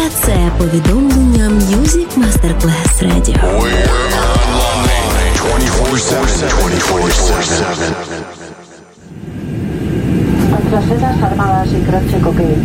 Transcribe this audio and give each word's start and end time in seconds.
Музика 0.00 0.16
це 0.26 0.52
повідомлення 0.58 1.48
Music 1.48 2.18
Masterclass 2.18 3.02
Radio. 3.02 3.36
We're 3.60 3.88
online 4.72 5.34
24-7 10.70 11.24
armadas 11.24 11.68
y 11.72 11.80
crache 11.88 12.18
cocaine. 12.24 12.64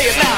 say 0.00 0.08
it 0.08 0.16
now. 0.24 0.29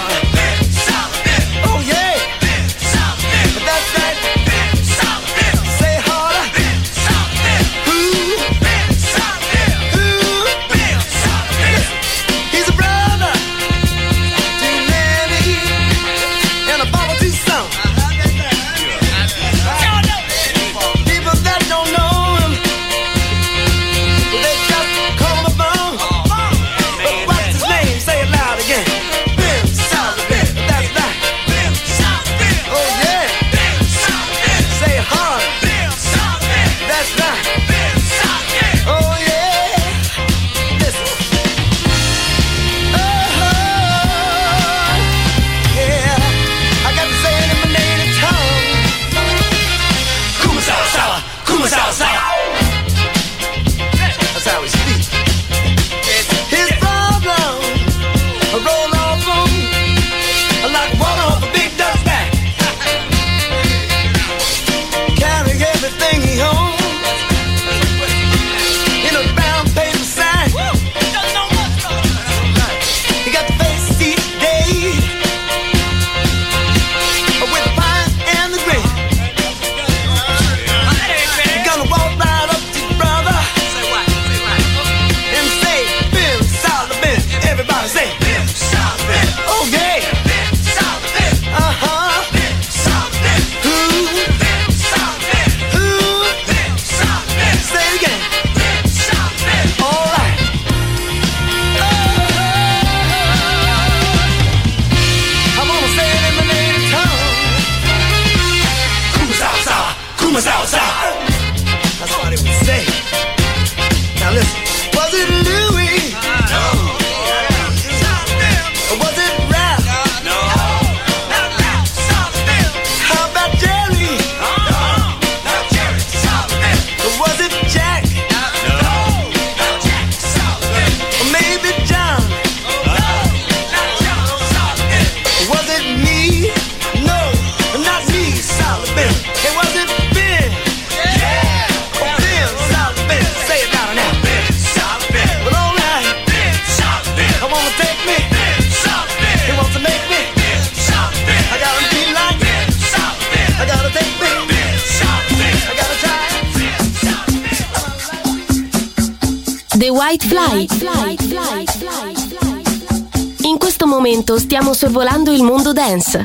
Stiamo 164.62 164.78
sorvolando 164.78 165.32
il 165.32 165.42
mondo 165.42 165.72
dance. 165.72 166.24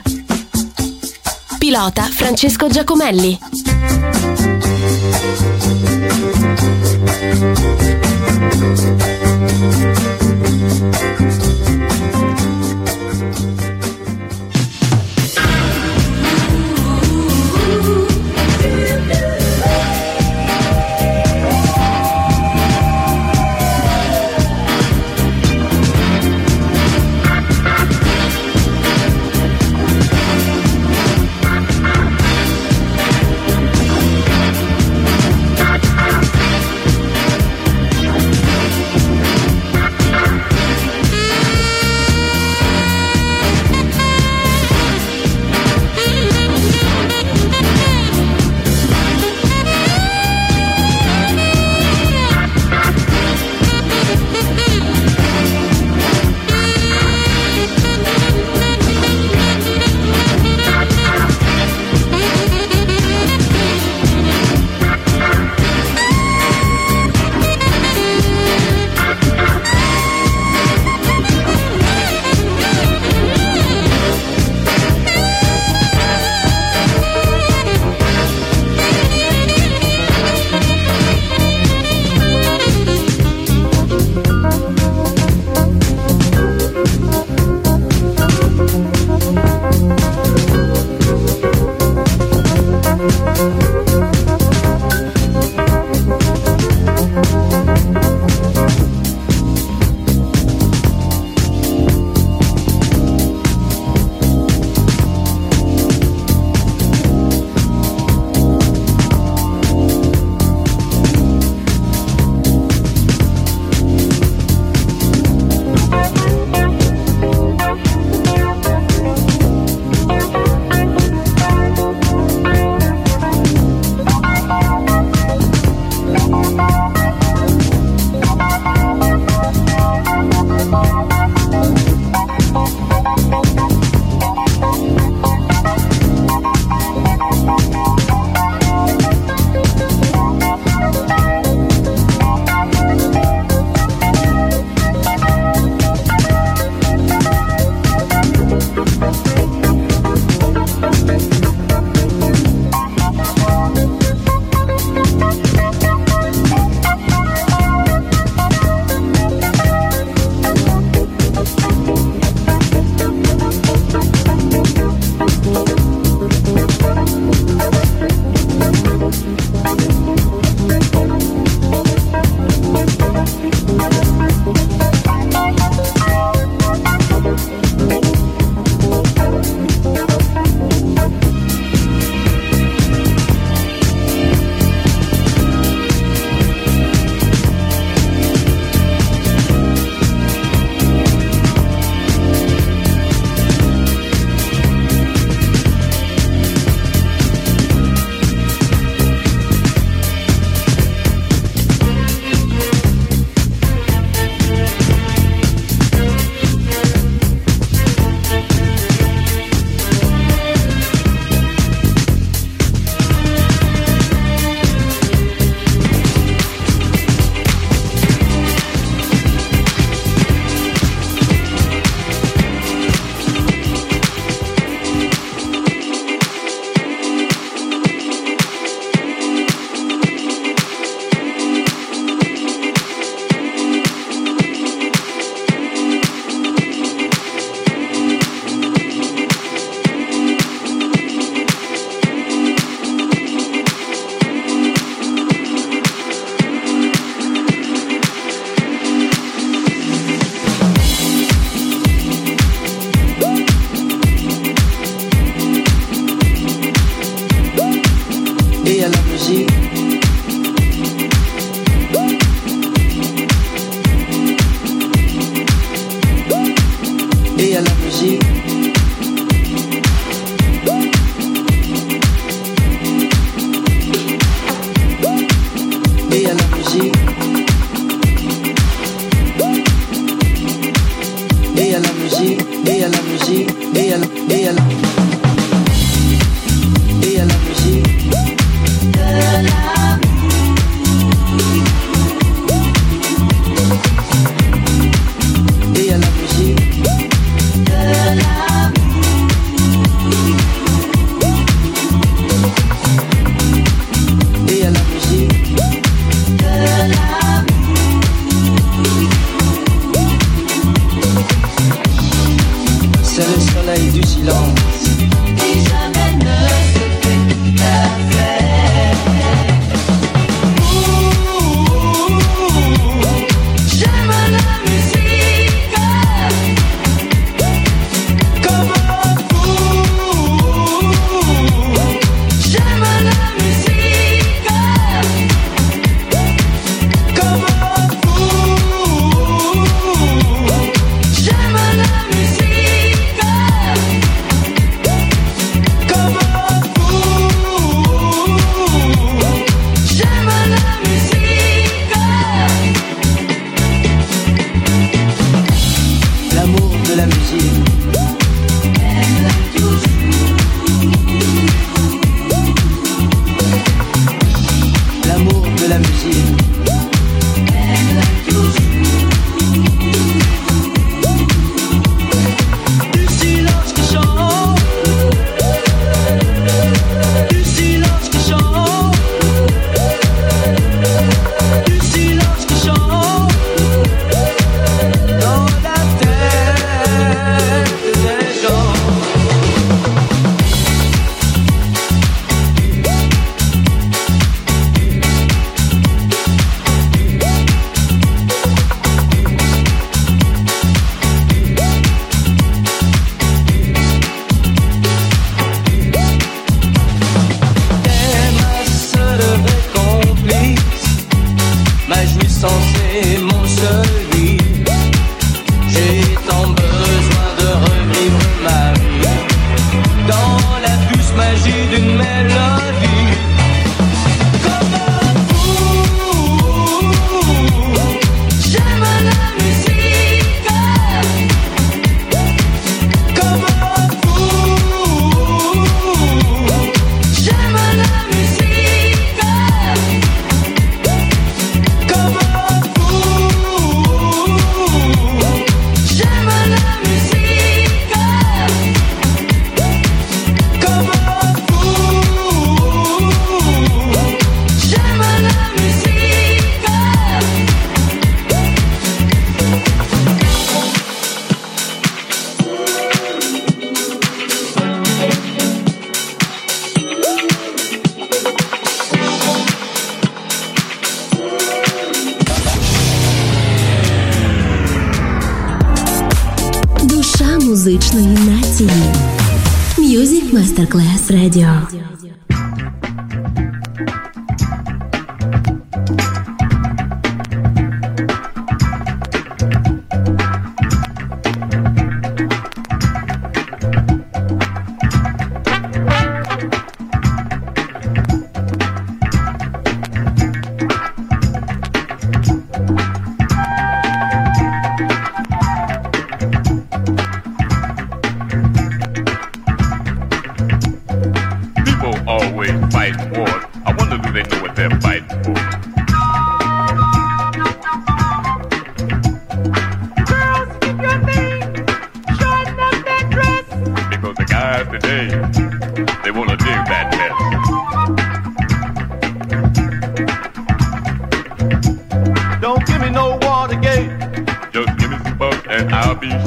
Pilota 1.58 2.04
Francesco 2.04 2.68
Giacomelli. 2.68 3.40
Thank 11.00 11.37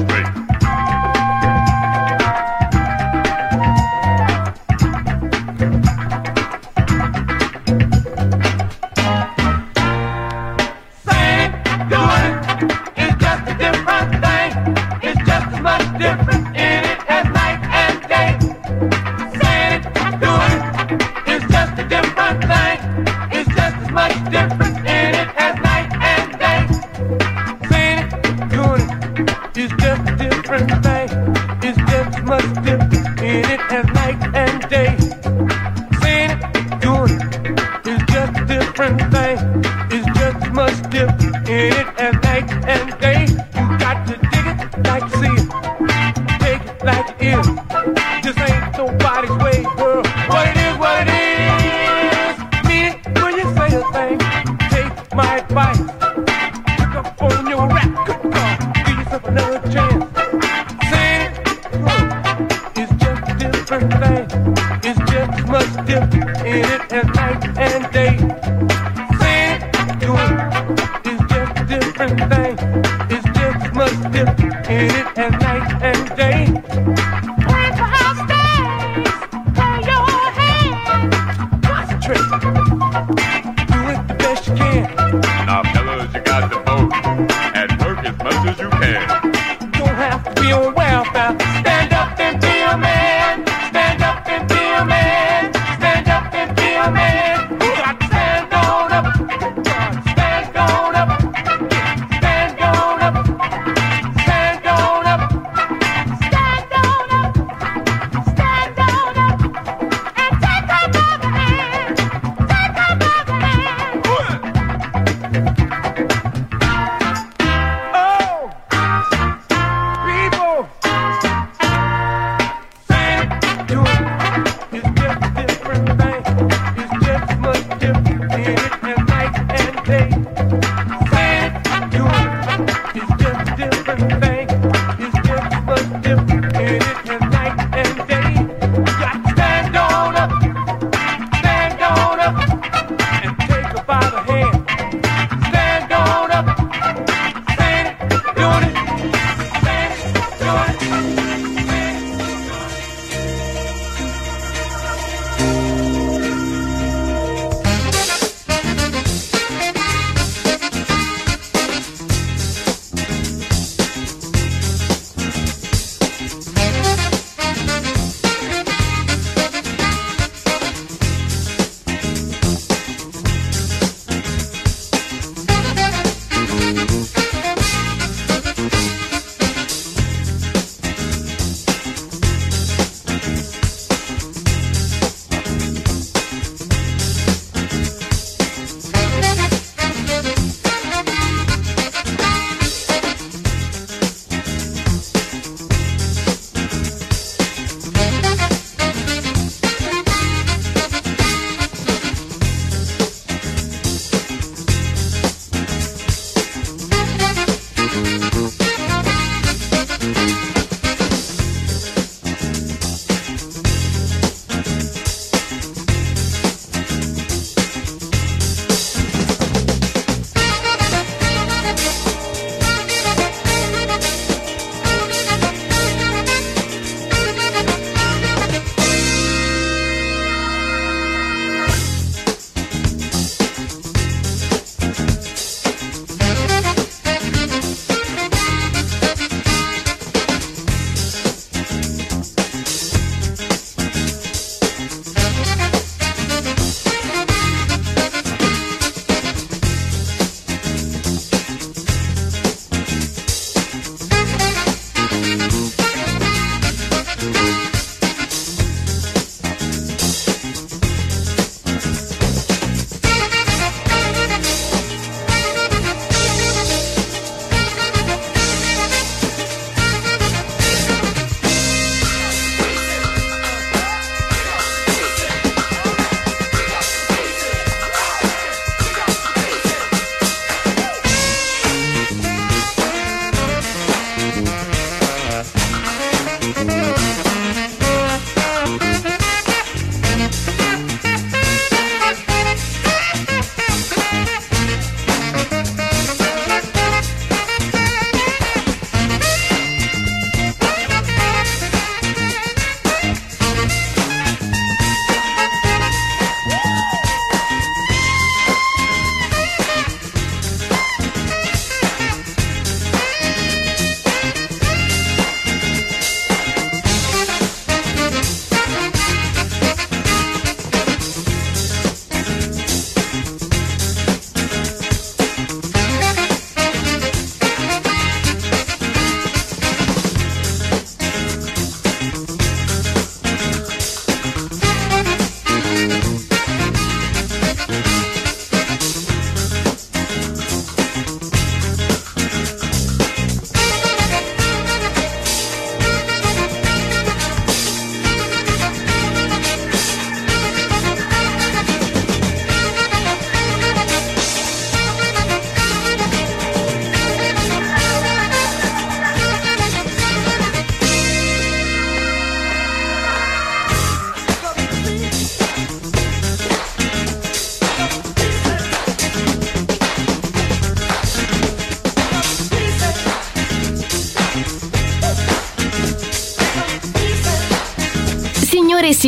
I'll 0.09 0.50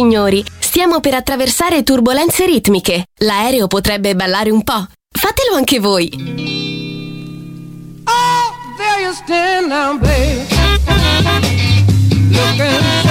signori, 0.02 0.44
stiamo 0.58 0.98
per 0.98 1.14
attraversare 1.14 1.84
turbulenze 1.84 2.44
ritmiche. 2.44 3.04
L'aereo 3.18 3.68
potrebbe 3.68 4.16
ballare 4.16 4.50
un 4.50 4.64
po'. 4.64 4.84
Fatelo 5.08 5.54
anche 5.54 5.78
voi. 5.78 6.10
Oh, 8.04 8.52
there 8.76 9.00
you 9.00 9.12
stand 9.12 9.68
now, 9.68 9.96
babe. 9.96 10.44
Looking 12.30 13.01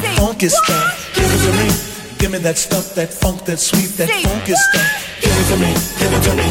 that 0.00 0.18
funk 0.18 0.40
stuff. 0.42 1.14
Give 1.14 1.24
it 1.24 1.40
to 1.46 1.52
me. 1.56 1.68
Give 2.18 2.30
me 2.32 2.38
that 2.38 2.58
stuff, 2.58 2.94
that 2.94 3.12
funk, 3.12 3.44
that 3.44 3.58
sweet, 3.58 3.96
that 3.96 4.10
funk 4.10 4.44
stuff. 4.44 5.20
Give 5.20 5.32
it 5.32 5.46
to 5.50 5.56
me. 5.56 5.72
Give 6.00 6.12
it 6.12 6.22
to 6.28 6.32
me. 6.36 6.48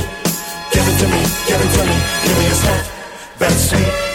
Give 0.74 0.88
it 0.88 0.98
to 1.02 1.08
me. 1.14 1.22
Give 1.48 1.62
it 1.62 1.72
to 1.78 1.84
me. 1.86 1.98
Give 2.24 2.38
me 2.38 2.46
your 2.46 2.60
stuff. 2.64 3.38
That's 3.40 3.70
sweet. 3.70 4.15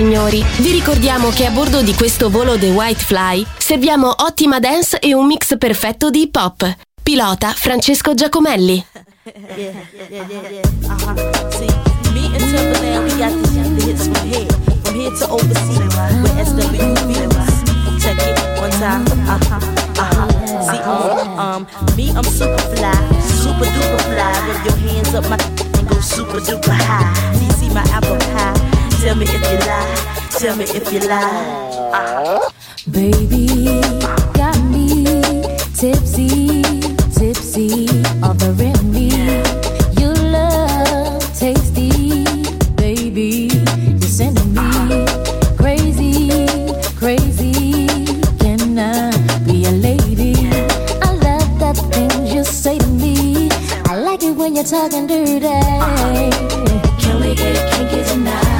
Signori, 0.00 0.42
vi 0.60 0.72
ricordiamo 0.72 1.28
che 1.28 1.44
a 1.44 1.50
bordo 1.50 1.82
di 1.82 1.94
questo 1.94 2.30
volo 2.30 2.56
The 2.56 2.70
White 2.70 3.04
Fly 3.04 3.44
serviamo 3.58 4.10
ottima 4.20 4.58
dance 4.58 4.98
e 4.98 5.12
un 5.12 5.26
mix 5.26 5.58
perfetto 5.58 6.08
di 6.08 6.22
hip 6.22 6.36
hop. 6.36 6.76
Pilota 7.02 7.52
Francesco 7.54 8.14
Giacomelli. 8.14 8.82
Super 23.28 23.68
duper 23.68 24.00
fly. 24.08 24.32
With 24.48 24.64
your 24.64 24.76
hands 24.78 25.12
up, 25.14 25.28
my 25.28 25.36
and 25.76 25.86
go 25.86 26.00
super 26.00 26.40
duper 26.40 26.72
high. 26.72 27.34
See, 27.34 27.50
see 27.50 27.68
my 27.74 27.82
apple 27.92 28.16
pie. 28.16 28.79
Tell 29.00 29.16
me 29.16 29.24
if 29.24 29.50
you 29.50 29.58
lie. 29.66 30.28
Tell 30.38 30.56
me 30.56 30.64
if 30.64 30.92
you 30.92 31.00
lie. 31.08 31.90
Uh-huh. 31.92 32.50
Baby, 32.90 33.80
got 34.34 34.58
me 34.64 35.04
tipsy, 35.74 36.62
tipsy, 37.16 37.88
offering 38.22 38.92
me 38.92 39.08
your 39.98 40.14
love, 40.14 41.22
tasty, 41.34 42.24
baby. 42.76 43.48
You're 43.54 44.00
sending 44.02 44.52
me 44.52 45.06
crazy, 45.56 46.46
crazy. 46.96 47.86
Can 48.38 48.78
I 48.78 49.16
be 49.46 49.64
a 49.64 49.70
lady? 49.72 50.34
I 51.02 51.14
love 51.14 51.58
the 51.58 51.72
things 51.90 52.34
you 52.34 52.44
say 52.44 52.76
to 52.78 52.86
me. 52.86 53.48
I 53.86 53.96
like 53.96 54.22
it 54.22 54.32
when 54.32 54.54
you're 54.54 54.64
talking 54.64 55.06
dirty. 55.06 55.40
Can 57.00 57.20
we 57.20 57.34
get 57.34 57.72
kinky 57.72 58.04
tonight? 58.04 58.59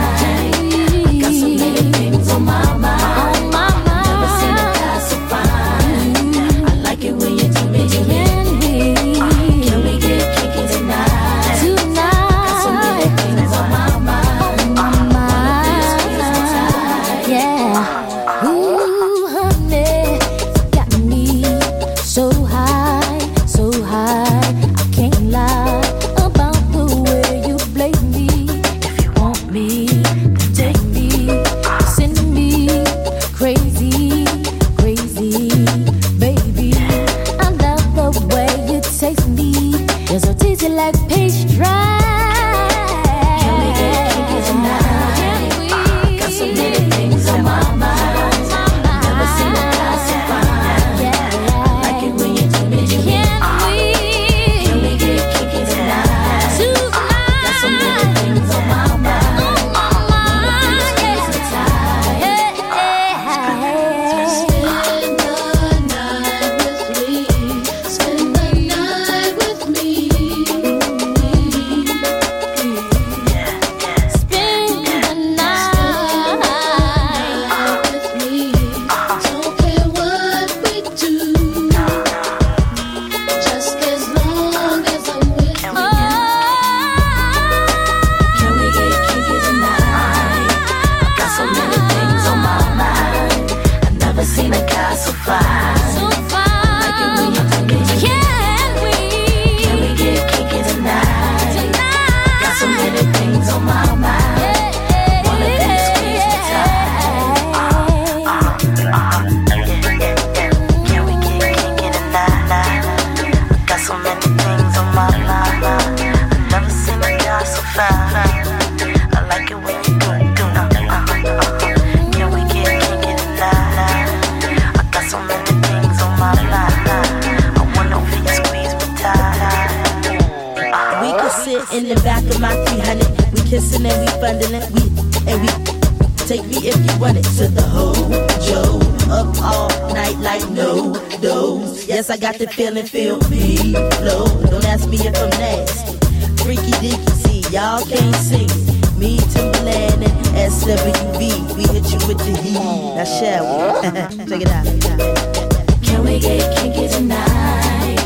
Take 136.30 136.46
me 136.46 136.58
if 136.58 136.76
you 136.76 137.00
want 137.00 137.16
it 137.16 137.24
to 137.24 137.48
the 137.48 137.62
hojo. 137.62 138.78
Up 139.10 139.34
all 139.42 139.68
night 139.92 140.16
like 140.18 140.48
no 140.50 140.94
dose. 141.20 141.88
Yes, 141.88 142.08
I 142.08 142.18
got 142.18 142.38
the 142.38 142.46
feeling, 142.46 142.86
feel 142.86 143.18
me 143.28 143.72
flow. 143.98 144.26
Don't 144.48 144.64
ask 144.66 144.88
me 144.88 144.98
if 144.98 145.18
I'm 145.18 145.28
nasty. 145.42 145.98
Freaky 146.44 146.70
deaky, 146.78 147.10
see 147.26 147.40
y'all 147.52 147.84
can't 147.84 148.14
see 148.14 148.44
it. 148.44 148.96
Me, 148.96 149.18
Timbaland, 149.34 150.06
and 150.06 150.52
SWV. 150.52 151.56
We 151.56 151.62
hit 151.74 151.90
you 151.90 151.98
with 152.06 152.18
the 152.18 152.36
heat. 152.40 152.62
Now 152.94 153.02
shall 153.02 153.42
we? 153.82 153.90
Check 154.30 154.42
it 154.42 154.50
out. 154.52 155.82
Can 155.82 156.04
we 156.04 156.20
get 156.20 156.56
kinky 156.56 156.86
tonight? 156.86 157.98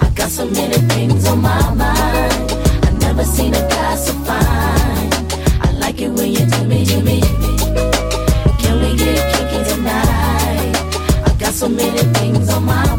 I 0.00 0.12
got 0.14 0.30
so 0.30 0.48
many 0.48 0.78
things 0.94 1.26
on 1.26 1.42
my 1.42 1.74
mind. 1.74 2.52
I've 2.86 3.00
never 3.00 3.24
seen 3.24 3.54
a 3.54 3.68
guy 3.68 3.96
so 3.96 4.12
fine. 4.22 5.10
I 5.66 5.74
like 5.80 6.00
it 6.00 6.10
when 6.10 6.30
you 6.30 6.46
do 6.46 6.64
me, 6.68 6.84
do 6.84 7.00
me. 7.00 7.41
So 11.62 11.68
many 11.68 12.02
things 12.14 12.48
on 12.52 12.64
my 12.64 12.91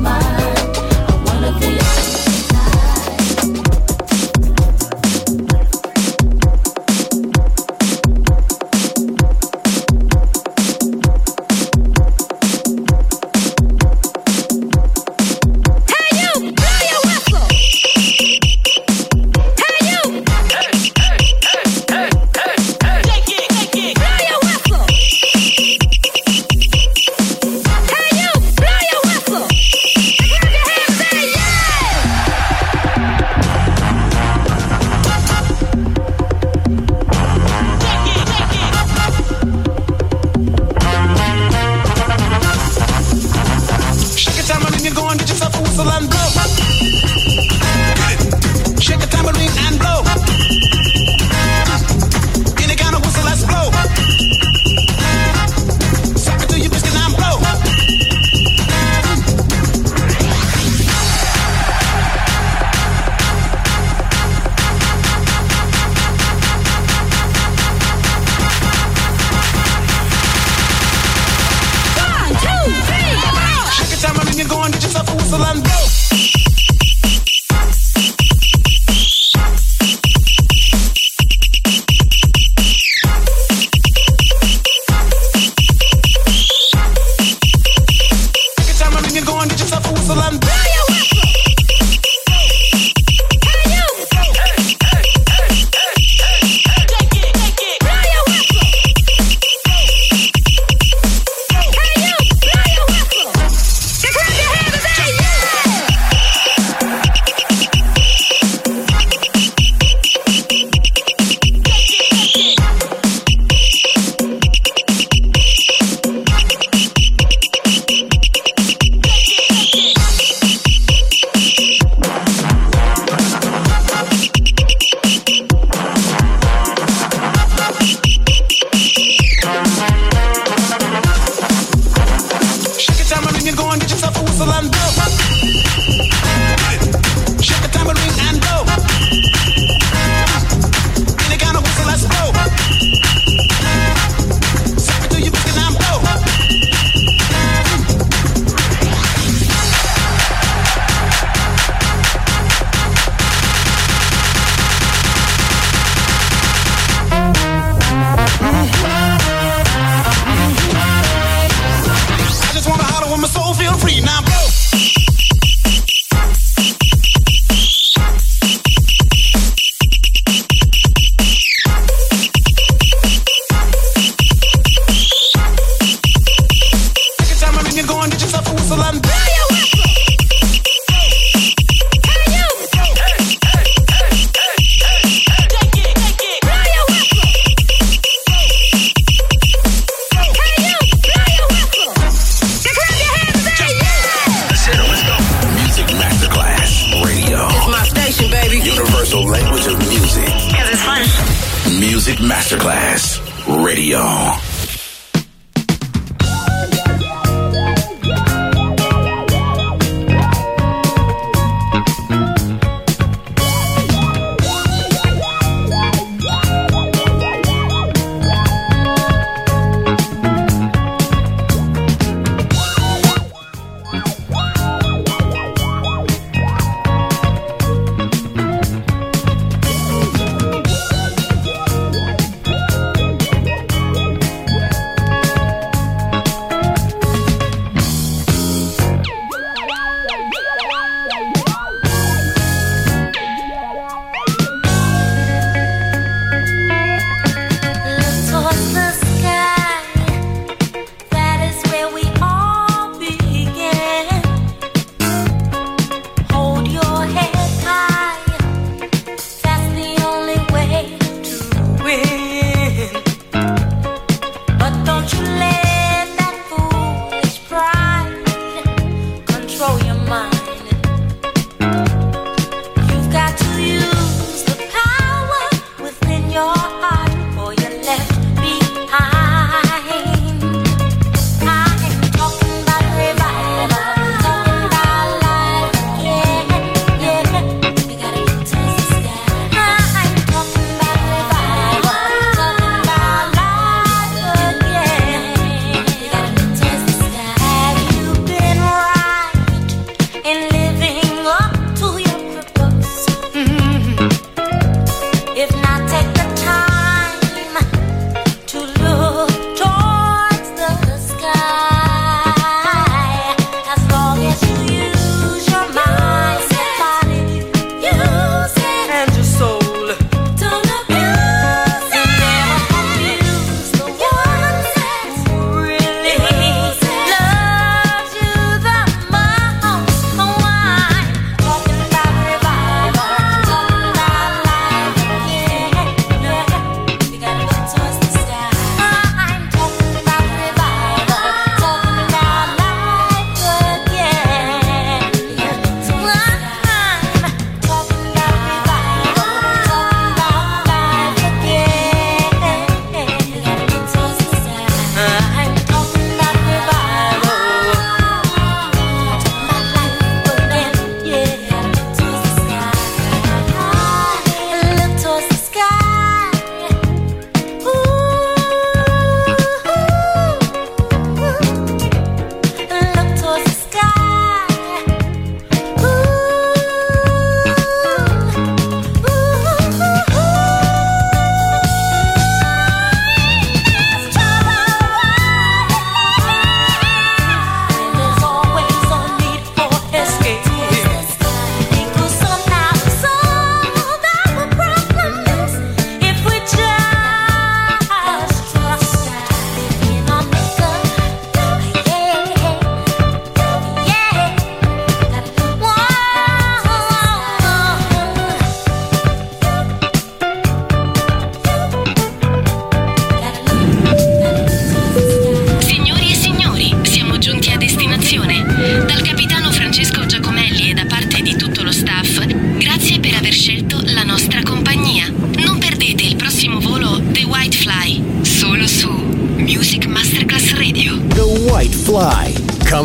universal 199.03 199.25
language 199.25 199.67
of 199.67 199.77
music. 199.89 200.25
Because 200.25 200.69
it's 200.69 200.81
fun. 200.81 201.79
Music 201.79 202.19
Masterclass 202.19 203.19
Radio. 203.65 204.52